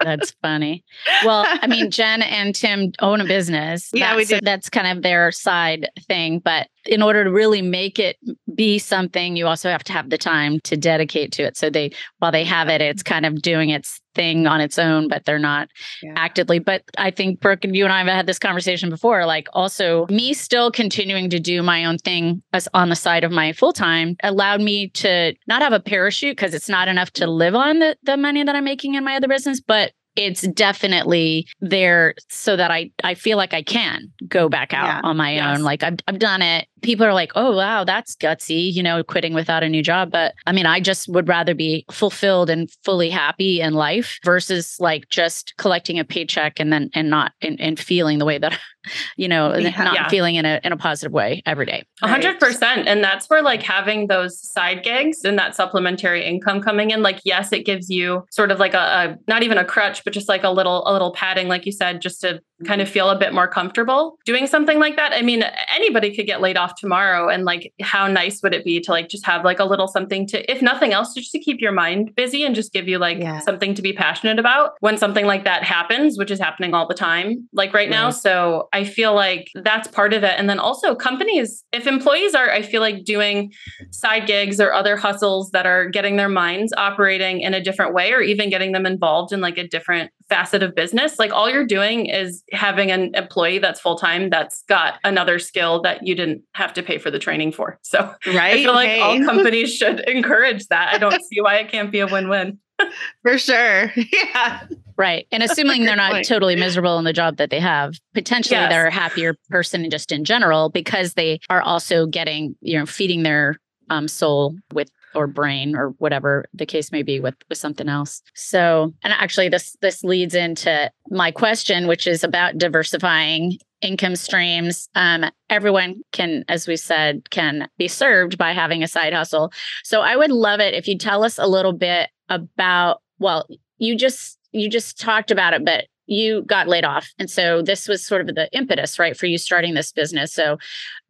[0.00, 0.84] that's funny.
[1.24, 3.90] Well, I mean, Jen and Tim own a business.
[3.92, 4.38] Yeah, we do.
[4.40, 6.40] That's kind of their side thing thing.
[6.40, 8.16] But in order to really make it
[8.54, 11.56] be something, you also have to have the time to dedicate to it.
[11.56, 15.06] So they, while they have it, it's kind of doing its thing on its own,
[15.06, 15.68] but they're not
[16.02, 16.14] yeah.
[16.16, 16.58] actively.
[16.58, 19.26] But I think Brooke and you and I have had this conversation before.
[19.26, 23.30] Like also me still continuing to do my own thing as on the side of
[23.30, 27.26] my full time allowed me to not have a parachute because it's not enough to
[27.26, 31.46] live on the, the money that I'm making in my other business, but it's definitely
[31.60, 35.00] there so that I I feel like I can go back out yeah.
[35.04, 35.58] on my yes.
[35.58, 35.64] own.
[35.64, 36.66] Like I've I've done it.
[36.82, 40.34] People are like, "Oh, wow, that's gutsy," you know, quitting without a new job, but
[40.46, 45.08] I mean, I just would rather be fulfilled and fully happy in life versus like
[45.08, 48.58] just collecting a paycheck and then and not and, and feeling the way that
[49.16, 50.08] you know, yeah, not yeah.
[50.08, 51.84] feeling in a in a positive way every day.
[52.02, 52.86] A hundred percent.
[52.86, 57.20] And that's where like having those side gigs and that supplementary income coming in, like,
[57.24, 60.28] yes, it gives you sort of like a, a not even a crutch, but just
[60.28, 63.18] like a little, a little padding, like you said, just to kind of feel a
[63.18, 65.12] bit more comfortable doing something like that.
[65.12, 67.28] I mean, anybody could get laid off tomorrow.
[67.28, 70.26] And like, how nice would it be to like just have like a little something
[70.28, 73.18] to, if nothing else, just to keep your mind busy and just give you like
[73.18, 73.40] yeah.
[73.40, 76.94] something to be passionate about when something like that happens, which is happening all the
[76.94, 77.90] time, like right, right.
[77.90, 78.10] now.
[78.10, 80.34] So I feel like that's part of it.
[80.38, 83.52] And then also companies, if employees are, I feel like doing
[83.90, 88.12] side gigs or other hustles that are getting their minds operating in a different way
[88.12, 91.66] or even getting them involved in like a different facet of business, like all you're
[91.66, 96.42] doing is having an employee that's full time that's got another skill that you didn't
[96.54, 97.78] have to pay for the training for.
[97.88, 98.52] So right?
[98.52, 99.00] I feel like hey.
[99.00, 100.94] all companies should encourage that.
[100.94, 102.58] I don't see why it can't be a win win.
[103.22, 103.92] for sure.
[103.96, 104.66] Yeah.
[104.96, 105.26] Right.
[105.32, 106.26] And assuming they're not point.
[106.26, 108.70] totally miserable in the job that they have, potentially yes.
[108.70, 113.22] they're a happier person just in general because they are also getting, you know, feeding
[113.22, 113.56] their
[113.90, 118.22] um, soul with or brain or whatever the case may be with with something else.
[118.34, 124.88] So, and actually this this leads into my question which is about diversifying income streams.
[124.94, 129.52] Um, everyone can, as we said, can be served by having a side hustle.
[129.84, 133.46] So I would love it if you tell us a little bit about, well,
[133.78, 137.12] you just you just talked about it, but you got laid off.
[137.18, 140.32] And so this was sort of the impetus, right, for you starting this business.
[140.32, 140.58] So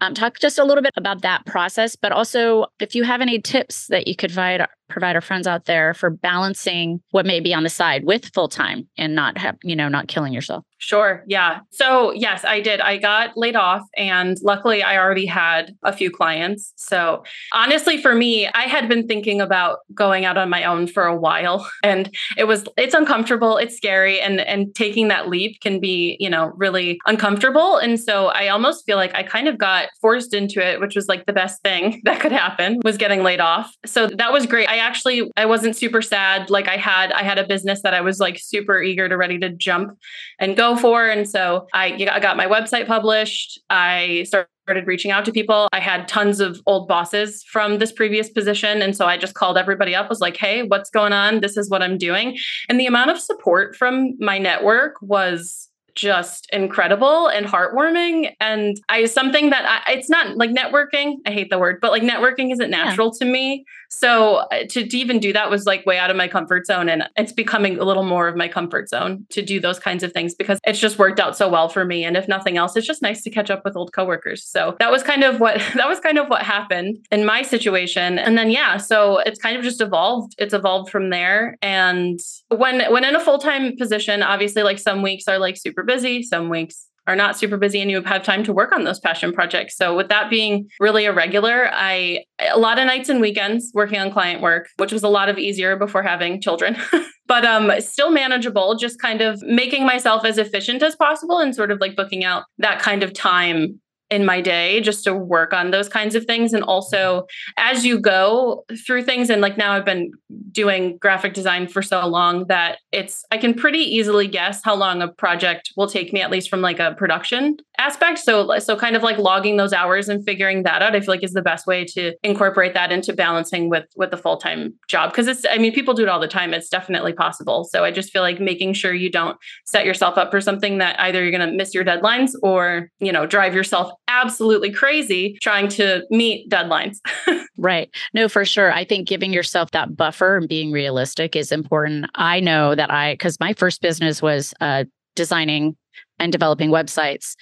[0.01, 3.41] um, talk just a little bit about that process, but also if you have any
[3.41, 7.53] tips that you could provide provide our friends out there for balancing what may be
[7.53, 10.65] on the side with full time and not have, you know, not killing yourself.
[10.79, 11.25] Sure.
[11.27, 11.61] Yeah.
[11.71, 12.81] So, yes, I did.
[12.81, 16.73] I got laid off and luckily I already had a few clients.
[16.77, 21.05] So, honestly for me, I had been thinking about going out on my own for
[21.05, 25.81] a while and it was it's uncomfortable, it's scary and and taking that leap can
[25.81, 29.89] be, you know, really uncomfortable and so I almost feel like I kind of got
[30.01, 33.41] forced into it, which was like the best thing that could happen was getting laid
[33.41, 33.75] off.
[33.85, 34.69] So, that was great.
[34.69, 38.01] I actually I wasn't super sad like I had I had a business that I
[38.01, 39.97] was like super eager to ready to jump
[40.39, 41.09] and go for.
[41.09, 43.61] And so I, I got my website published.
[43.71, 45.69] I started reaching out to people.
[45.73, 48.83] I had tons of old bosses from this previous position.
[48.83, 51.41] And so I just called everybody up, was like, hey, what's going on?
[51.41, 52.37] This is what I'm doing.
[52.69, 55.68] And the amount of support from my network was
[55.99, 58.33] just incredible and heartwarming.
[58.41, 62.03] And i something that I, it's not like networking i hate the word but like
[62.03, 63.27] networking isn't natural yeah.
[63.27, 63.65] to me.
[63.91, 66.89] So uh, to, to even do that was like way out of my comfort zone
[66.89, 70.13] and it's becoming a little more of my comfort zone to do those kinds of
[70.13, 72.05] things because it's just worked out so well for me.
[72.05, 74.45] And if nothing else it's just nice to catch up with old coworkers.
[74.45, 78.19] So that was kind of what that was kind of what happened in my situation.
[78.19, 81.57] And then yeah so it's kind of just evolved it's evolved from there.
[81.61, 86.23] And when when in a full-time position obviously like some weeks are like super busy
[86.23, 89.33] some weeks are not super busy and you have time to work on those passion
[89.33, 89.77] projects.
[89.77, 94.13] So with that being really irregular, I a lot of nights and weekends working on
[94.13, 96.77] client work, which was a lot of easier before having children.
[97.27, 101.71] but um still manageable, just kind of making myself as efficient as possible and sort
[101.71, 105.71] of like booking out that kind of time in my day just to work on
[105.71, 106.53] those kinds of things.
[106.53, 110.13] And also as you go through things and like now I've been
[110.51, 115.03] doing graphic design for so long that it's I can pretty easily guess how long
[115.03, 118.19] a project will take me at least from like a production aspect.
[118.19, 121.25] So, so kind of like logging those hours and figuring that out, I feel like
[121.25, 125.11] is the best way to incorporate that into balancing with with the full time job.
[125.11, 126.53] Because it's, I mean, people do it all the time.
[126.53, 127.65] It's definitely possible.
[127.65, 130.99] So I just feel like making sure you don't set yourself up for something that
[131.01, 135.69] either you're going to miss your deadlines or you know drive yourself absolutely crazy trying
[135.69, 136.99] to meet deadlines.
[137.59, 137.89] right.
[138.13, 138.73] No, for sure.
[138.73, 142.07] I think giving yourself that buffer and being realistic is important.
[142.15, 145.77] I know that I because my first business was uh, designing
[146.19, 147.35] and developing websites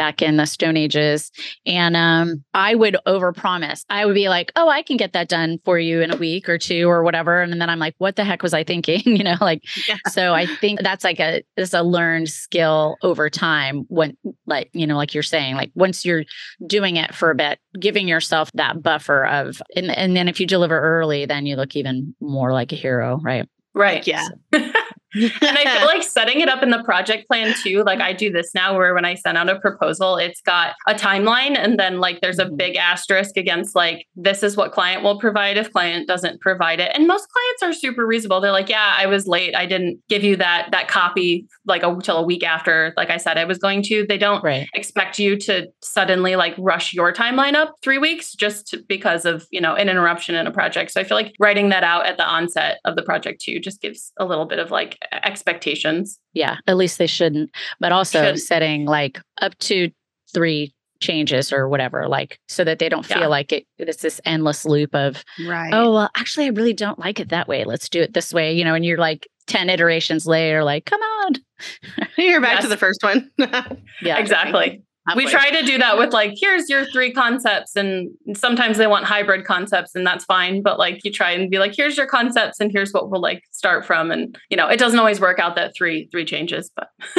[0.00, 1.30] back in the stone ages.
[1.66, 3.84] And um, i would overpromise.
[3.90, 6.48] I would be like oh i can get that done for you in a week
[6.48, 7.42] or two or whatever.
[7.42, 9.02] And then i'm like what the heck was i thinking?
[9.20, 9.96] You know like yeah.
[10.08, 14.16] so i think that's like a is a learned skill over time when
[14.46, 16.24] like you know like you're saying like once you're
[16.66, 20.46] doing it for a bit giving yourself that buffer of and, and then if you
[20.46, 23.46] deliver early then you look even more like a hero right?
[23.74, 24.26] Right yeah.
[24.54, 24.72] so.
[25.14, 27.82] and I feel like setting it up in the project plan too.
[27.84, 30.94] Like I do this now where when I send out a proposal, it's got a
[30.94, 32.56] timeline and then like there's a mm-hmm.
[32.56, 36.90] big asterisk against like this is what client will provide if client doesn't provide it.
[36.94, 38.40] And most clients are super reasonable.
[38.40, 39.54] They're like, yeah, I was late.
[39.56, 43.38] I didn't give you that that copy like until a week after, like I said
[43.38, 44.06] I was going to.
[44.06, 44.68] They don't right.
[44.74, 49.60] expect you to suddenly like rush your timeline up three weeks just because of, you
[49.60, 50.92] know, an interruption in a project.
[50.92, 53.80] So I feel like writing that out at the onset of the project too just
[53.80, 56.18] gives a little bit of like expectations.
[56.32, 57.50] Yeah, at least they shouldn't.
[57.78, 58.40] But also Should.
[58.40, 59.90] setting like up to
[60.32, 63.26] three changes or whatever, like so that they don't feel yeah.
[63.26, 65.72] like it, it's this endless loop of, right.
[65.72, 67.64] oh, well, actually, I really don't like it that way.
[67.64, 71.00] Let's do it this way, you know, and you're like 10 iterations later, like, come
[71.00, 71.32] on.
[72.18, 72.64] you're back yes.
[72.64, 73.30] to the first one.
[74.02, 74.82] yeah, exactly
[75.16, 79.04] we try to do that with like here's your three concepts and sometimes they want
[79.04, 82.60] hybrid concepts and that's fine but like you try and be like here's your concepts
[82.60, 85.56] and here's what we'll like start from and you know it doesn't always work out
[85.56, 86.88] that three three changes but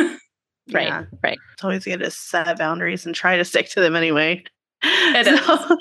[0.72, 1.04] right yeah.
[1.24, 4.44] right it's always good to set boundaries and try to stick to them anyway
[4.84, 5.78] it so, is.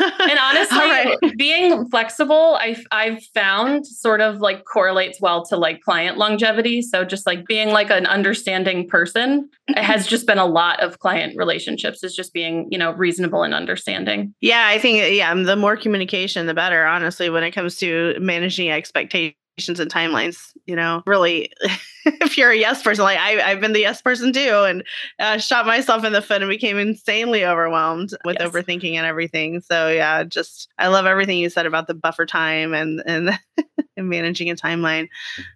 [0.30, 1.18] and honestly, right.
[1.36, 6.82] being flexible, I've I've found sort of like correlates well to like client longevity.
[6.82, 10.98] So just like being like an understanding person it has just been a lot of
[10.98, 14.34] client relationships is just being, you know, reasonable and understanding.
[14.40, 18.16] Yeah, I think yeah, um, the more communication the better, honestly, when it comes to
[18.20, 19.36] managing expectations
[19.68, 21.52] and timelines you know really
[22.20, 24.84] if you're a yes person like I, have been the yes person too and
[25.18, 28.50] uh, shot myself in the foot and became insanely overwhelmed with yes.
[28.50, 32.74] overthinking and everything so yeah just i love everything you said about the buffer time
[32.74, 33.38] and and
[33.96, 35.08] and managing a timeline.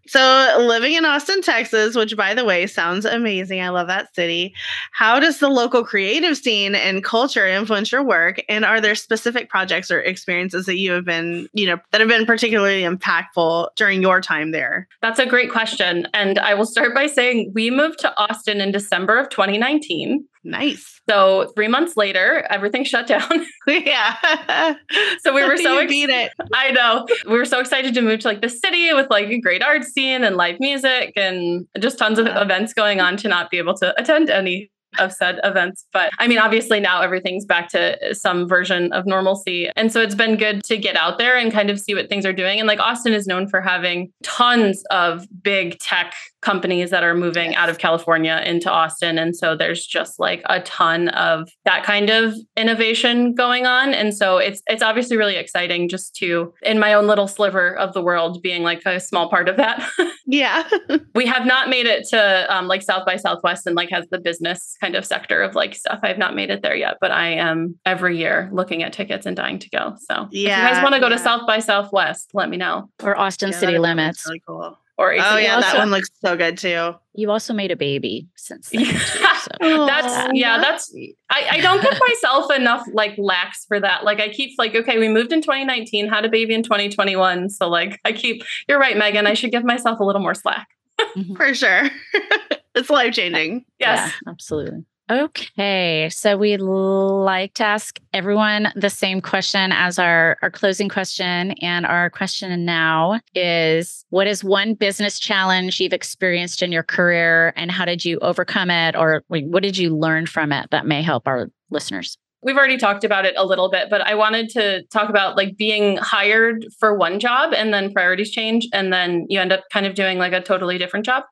[0.06, 3.60] So, living in Austin, Texas, which by the way sounds amazing.
[3.60, 4.54] I love that city.
[4.92, 8.42] How does the local creative scene and culture influence your work?
[8.48, 12.08] And are there specific projects or experiences that you have been, you know, that have
[12.08, 14.88] been particularly impactful during your time there?
[15.02, 16.06] That's a great question.
[16.12, 20.26] And I will start by saying we moved to Austin in December of 2019.
[20.44, 21.00] Nice.
[21.08, 23.46] So three months later, everything shut down.
[23.66, 24.74] yeah.
[25.22, 25.88] so we were so excited.
[25.88, 26.32] beat it.
[26.52, 27.06] I know.
[27.26, 29.84] We were so excited to move to like the city with like a great art
[29.84, 33.74] scene and live music and just tons of events going on to not be able
[33.74, 35.86] to attend any of said events.
[35.92, 39.70] But I mean, obviously now everything's back to some version of normalcy.
[39.76, 42.26] And so it's been good to get out there and kind of see what things
[42.26, 42.58] are doing.
[42.58, 47.52] And like Austin is known for having tons of big tech companies that are moving
[47.52, 47.58] yes.
[47.58, 49.18] out of California into Austin.
[49.18, 53.94] And so there's just like a ton of that kind of innovation going on.
[53.94, 57.94] And so it's it's obviously really exciting just to in my own little sliver of
[57.94, 59.88] the world being like a small part of that.
[60.26, 60.68] yeah.
[61.14, 64.20] we have not made it to um, like South by Southwest and like has the
[64.20, 66.00] business kind of sector of like stuff.
[66.02, 69.34] I've not made it there yet, but I am every year looking at tickets and
[69.34, 69.94] dying to go.
[70.10, 71.16] So yeah, if you guys want to go yeah.
[71.16, 72.90] to South by Southwest, let me know.
[73.02, 74.26] Or Austin yeah, City Limits.
[74.26, 74.78] Really cool.
[74.96, 75.24] Or AC.
[75.26, 76.94] oh yeah, also, that one looks so good too.
[77.14, 78.84] You also made a baby since then.
[78.84, 79.86] Too, so.
[79.86, 80.94] that's yeah, that's
[81.30, 84.04] I, I don't give myself enough like lax for that.
[84.04, 87.50] Like I keep like, okay, we moved in 2019, had a baby in 2021.
[87.50, 89.26] So like I keep you're right, Megan.
[89.26, 90.68] I should give myself a little more slack.
[91.00, 91.34] Mm-hmm.
[91.34, 91.90] for sure.
[92.74, 93.64] it's life changing.
[93.78, 94.12] Yes.
[94.12, 94.84] Yeah, absolutely.
[95.10, 101.50] Okay, so we like to ask everyone the same question as our, our closing question.
[101.60, 107.52] And our question now is What is one business challenge you've experienced in your career,
[107.54, 108.96] and how did you overcome it?
[108.96, 112.16] Or what did you learn from it that may help our listeners?
[112.42, 115.58] We've already talked about it a little bit, but I wanted to talk about like
[115.58, 119.84] being hired for one job and then priorities change, and then you end up kind
[119.84, 121.24] of doing like a totally different job.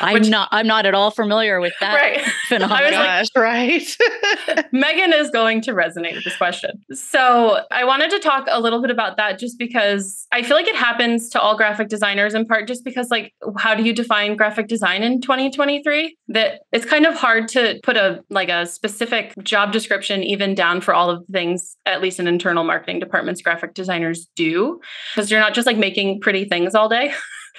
[0.00, 2.20] I'm Which- not I'm not at all familiar with that right.
[2.48, 2.94] phenomenon.
[2.94, 4.66] I was like, right?
[4.72, 6.82] Megan is going to resonate with this question.
[6.92, 10.68] So I wanted to talk a little bit about that just because I feel like
[10.68, 14.36] it happens to all graphic designers in part just because like how do you define
[14.36, 16.16] graphic design in 2023?
[16.28, 20.80] That it's kind of hard to put a like a specific job description even down
[20.80, 24.80] for all of the things at least in internal marketing departments graphic designers do
[25.14, 27.12] because you're not just like making pretty things all day.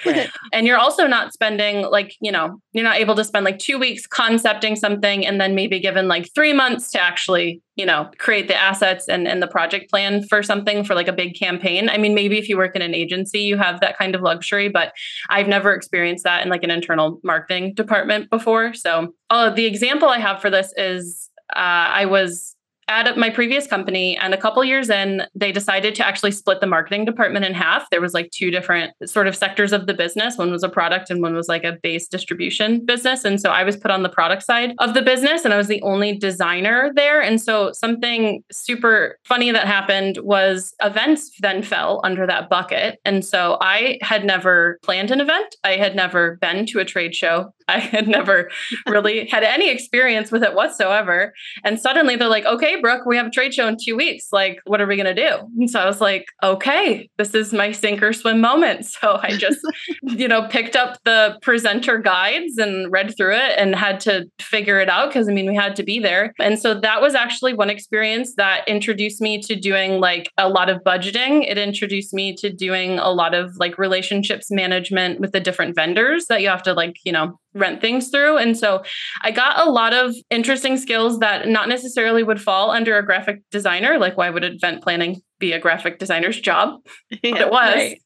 [0.04, 0.30] Right.
[0.52, 3.78] And you're also not spending like, you know, you're not able to spend like two
[3.78, 8.48] weeks concepting something and then maybe given like three months to actually, you know, create
[8.48, 11.88] the assets and, and the project plan for something for like a big campaign.
[11.88, 14.68] I mean, maybe if you work in an agency, you have that kind of luxury,
[14.68, 14.92] but
[15.28, 18.74] I've never experienced that in like an internal marketing department before.
[18.74, 22.56] So uh, the example I have for this is uh, I was
[22.90, 26.66] at my previous company and a couple years in they decided to actually split the
[26.66, 27.88] marketing department in half.
[27.90, 30.36] There was like two different sort of sectors of the business.
[30.36, 33.62] One was a product and one was like a base distribution business and so i
[33.62, 36.90] was put on the product side of the business and i was the only designer
[36.94, 37.20] there.
[37.20, 42.98] And so something super funny that happened was events then fell under that bucket.
[43.04, 45.56] And so i had never planned an event.
[45.64, 47.52] I had never been to a trade show.
[47.68, 48.50] I had never
[48.86, 51.32] really had any experience with it whatsoever.
[51.62, 54.28] And suddenly they're like, okay, Brooke, we have a trade show in two weeks.
[54.32, 55.38] Like, what are we going to do?
[55.58, 58.86] And so I was like, okay, this is my sink or swim moment.
[59.00, 59.60] So I just,
[60.02, 64.78] you know, picked up the presenter guides and read through it and had to figure
[64.78, 66.34] it out because I mean, we had to be there.
[66.38, 70.68] And so that was actually one experience that introduced me to doing like a lot
[70.68, 71.48] of budgeting.
[71.48, 76.26] It introduced me to doing a lot of like relationships management with the different vendors
[76.26, 78.38] that you have to like, you know, rent things through.
[78.38, 78.82] And so
[79.22, 83.42] I got a lot of interesting skills that not necessarily would fall under a graphic
[83.50, 83.98] designer.
[83.98, 86.80] Like, why would event planning be a graphic designer's job?
[87.22, 87.74] But it was.
[87.74, 88.02] Right.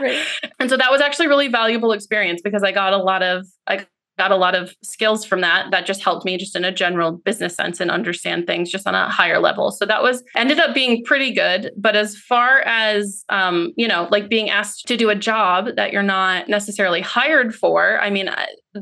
[0.00, 0.26] Right.
[0.58, 3.86] And so that was actually really valuable experience because I got a lot of I
[4.18, 7.12] got a lot of skills from that that just helped me just in a general
[7.12, 9.70] business sense and understand things just on a higher level.
[9.70, 11.70] So that was ended up being pretty good.
[11.76, 15.92] But as far as um, you know, like being asked to do a job that
[15.92, 18.30] you're not necessarily hired for, I mean,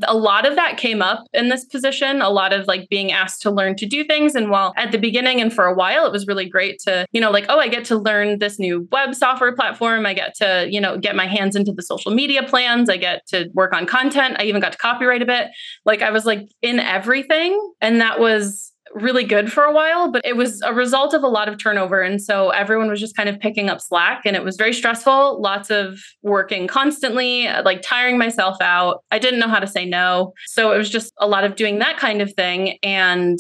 [0.03, 3.43] a lot of that came up in this position a lot of like being asked
[3.43, 4.35] to learn to do things.
[4.35, 7.21] And while at the beginning and for a while it was really great to you
[7.21, 10.07] know like oh i get to learn this new web software platform.
[10.07, 12.89] I get to you know get my hands into the social media plans.
[12.89, 14.37] I get to work on content.
[14.39, 15.49] I even got to copywrite a bit.
[15.85, 17.59] Like i was like in everything.
[17.81, 21.29] And that was really good for a while, but it was a result of a
[21.29, 22.01] lot of turnover.
[22.01, 25.41] And so everyone was just kind of picking up slack and it was very stressful,
[25.41, 29.03] lots of working constantly, like tiring myself out.
[29.11, 30.33] I didn't know how to say no.
[30.47, 32.79] So it was just a lot of doing that kind of thing.
[32.83, 33.39] And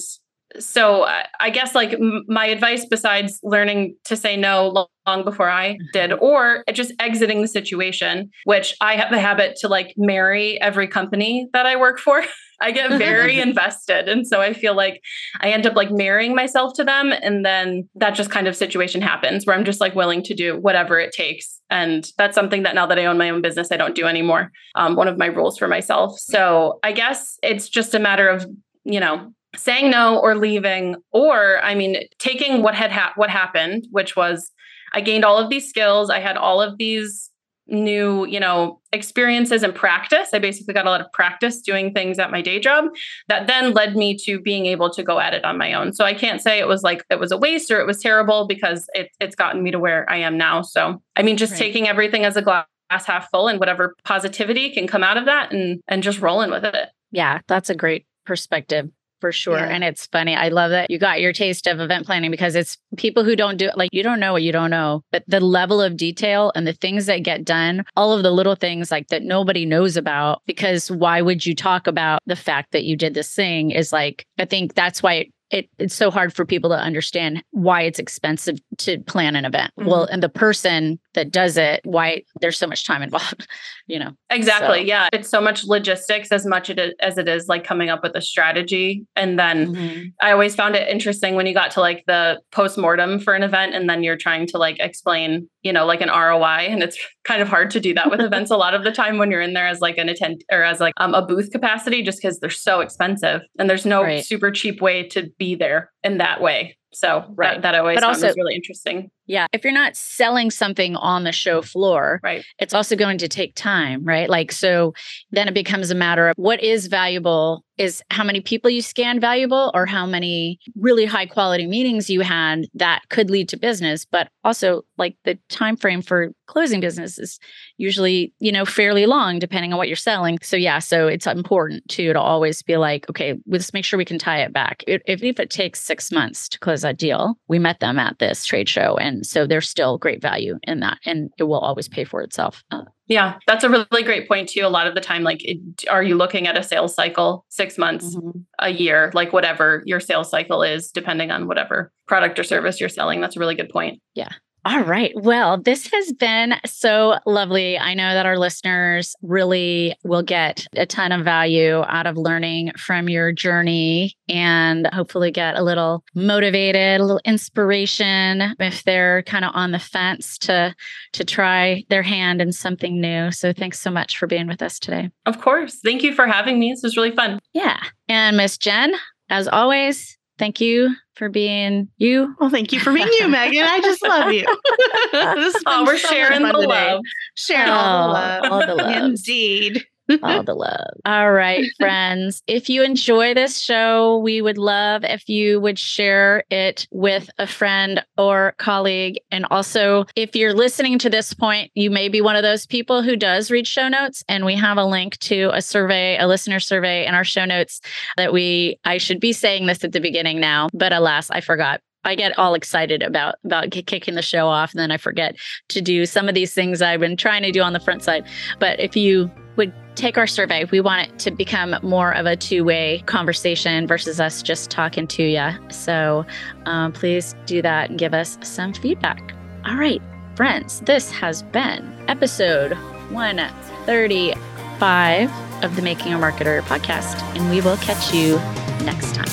[0.58, 1.04] so
[1.40, 1.98] I guess like
[2.28, 5.84] my advice besides learning to say no long before I mm-hmm.
[5.92, 10.86] did or just exiting the situation which I have a habit to like marry every
[10.86, 12.22] company that I work for
[12.60, 14.08] I get very invested.
[14.08, 15.00] And so I feel like
[15.40, 17.12] I end up like marrying myself to them.
[17.12, 20.58] And then that just kind of situation happens where I'm just like willing to do
[20.58, 21.60] whatever it takes.
[21.70, 24.50] And that's something that now that I own my own business I don't do anymore
[24.74, 26.18] um, one of my rules for myself.
[26.18, 28.46] So I guess it's just a matter of
[28.84, 33.86] you know saying no or leaving or i mean taking what had ha- what happened
[33.92, 34.50] which was
[34.92, 36.10] i gained all of these skills.
[36.10, 37.30] I had all of these
[37.66, 40.30] new you know experiences and practice.
[40.32, 42.86] I basically got a lot of practice doing things at my day job
[43.28, 45.92] that then led me to being able to go at it on my own.
[45.92, 48.46] So i can't say it was like it was a waste or it was terrible
[48.46, 50.62] because it, it's gotten me to where i am now.
[50.62, 51.58] So i mean just Right.
[51.58, 55.52] taking everything as a glass half full and whatever positivity can come out of that
[55.52, 56.88] and and just rolling with it.
[57.12, 58.90] Yeah, that's a great perspective
[59.24, 59.56] for sure.
[59.56, 59.68] Yeah.
[59.68, 60.36] And it's funny.
[60.36, 63.56] I love that you got your taste of event planning because it's people who don't
[63.56, 66.52] do it like you don't know what you don't know, but the level of detail
[66.54, 69.96] and the things that get done, all of the little things like that nobody knows
[69.96, 73.94] about because why would you talk about the fact that you did this thing is
[73.94, 77.80] like I think that's why it, it it's so hard for people to understand why
[77.80, 79.72] it's expensive to plan an event.
[79.78, 80.12] Well, mm-hmm.
[80.12, 83.46] and the person that does it, why there's so much time involved,
[83.86, 84.10] you know.
[84.30, 84.80] Exactly.
[84.80, 85.08] So- Yeah.
[85.12, 88.14] It's so much logistics as much it is, as it is like coming up with
[88.14, 89.06] a strategy.
[89.16, 93.18] And then I always found it interesting when you got to like the post mortem
[93.18, 96.66] for an event and then you're trying to like explain, you know, like an ROI.
[96.68, 99.18] And it's kind of hard to do that with events a lot of the time
[99.18, 102.02] when you're in there as like an attend or as like um, a booth capacity
[102.02, 104.24] just because they're so expensive and there's no Right.
[104.24, 106.76] super cheap way to be there in that way.
[106.94, 107.54] So Right.
[107.54, 109.10] that, that always But also- was really interesting.
[109.26, 109.46] Yeah.
[109.52, 112.44] If you're not selling something on the show floor, Right.
[112.58, 114.28] it's also going to take time, right?
[114.28, 114.92] Like, so
[115.30, 119.20] then it becomes a matter of what is valuable is how many people you scan
[119.20, 124.04] valuable or how many really high quality meetings you had that could lead to business.
[124.04, 127.38] But also like the time frame for closing business is
[127.76, 130.38] usually you know fairly long depending on what you're selling.
[130.42, 134.04] So yeah so it's important too to always be like okay let's make sure we
[134.04, 134.84] can tie it back.
[134.86, 138.44] If, if it takes six months to close that deal we met them at this
[138.44, 142.04] trade show and so there's still great value in that and it will always pay
[142.04, 142.62] for itself.
[142.70, 144.62] Uh, yeah, that's a really great point too.
[144.62, 145.58] A lot of the time, like, it,
[145.90, 148.38] are you looking at a sales cycle, six months, mm-hmm.
[148.58, 152.88] a year, like whatever your sales cycle is, depending on whatever product or service you're
[152.88, 153.20] selling?
[153.20, 154.00] That's a really good point.
[154.14, 154.30] Yeah.
[154.66, 155.12] All right.
[155.14, 157.78] Well, this has been so lovely.
[157.78, 162.72] I know that our listeners really will get a ton of value out of learning
[162.78, 169.44] from your journey and hopefully get a little motivated, a little inspiration if they're kind
[169.44, 170.74] of on the fence to
[171.12, 173.30] to try their hand in something new.
[173.32, 175.10] So thanks so much for being with us today.
[175.26, 175.78] Of course.
[175.84, 176.72] Thank you for having me.
[176.72, 177.38] This was really fun.
[177.52, 177.80] Yeah.
[178.08, 178.94] And Miss Jen,
[179.28, 182.34] as always, thank you for being you.
[182.40, 183.64] Well, thank you for being you, Megan.
[183.64, 184.44] I just love you.
[185.12, 186.66] this oh, we're so sharing the today.
[186.66, 187.00] love.
[187.34, 188.44] Sharing oh, all the love.
[188.52, 189.04] All the love.
[189.04, 189.86] Indeed.
[190.22, 190.94] All the love.
[191.04, 192.42] All right, friends.
[192.46, 197.46] If you enjoy this show, we would love if you would share it with a
[197.46, 199.18] friend or colleague.
[199.30, 203.02] And also, if you're listening to this point, you may be one of those people
[203.02, 204.24] who does read show notes.
[204.28, 207.80] And we have a link to a survey, a listener survey in our show notes
[208.16, 211.80] that we, I should be saying this at the beginning now, but alas, I forgot.
[212.04, 215.36] I get all excited about about kicking the show off, and then I forget
[215.68, 218.24] to do some of these things I've been trying to do on the front side.
[218.58, 222.36] But if you would take our survey, we want it to become more of a
[222.36, 225.48] two way conversation versus us just talking to you.
[225.70, 226.26] So
[226.66, 229.34] um, please do that and give us some feedback.
[229.64, 230.02] All right,
[230.36, 232.72] friends, this has been episode
[233.10, 238.36] 135 of the Making a Marketer podcast, and we will catch you
[238.84, 239.28] next time.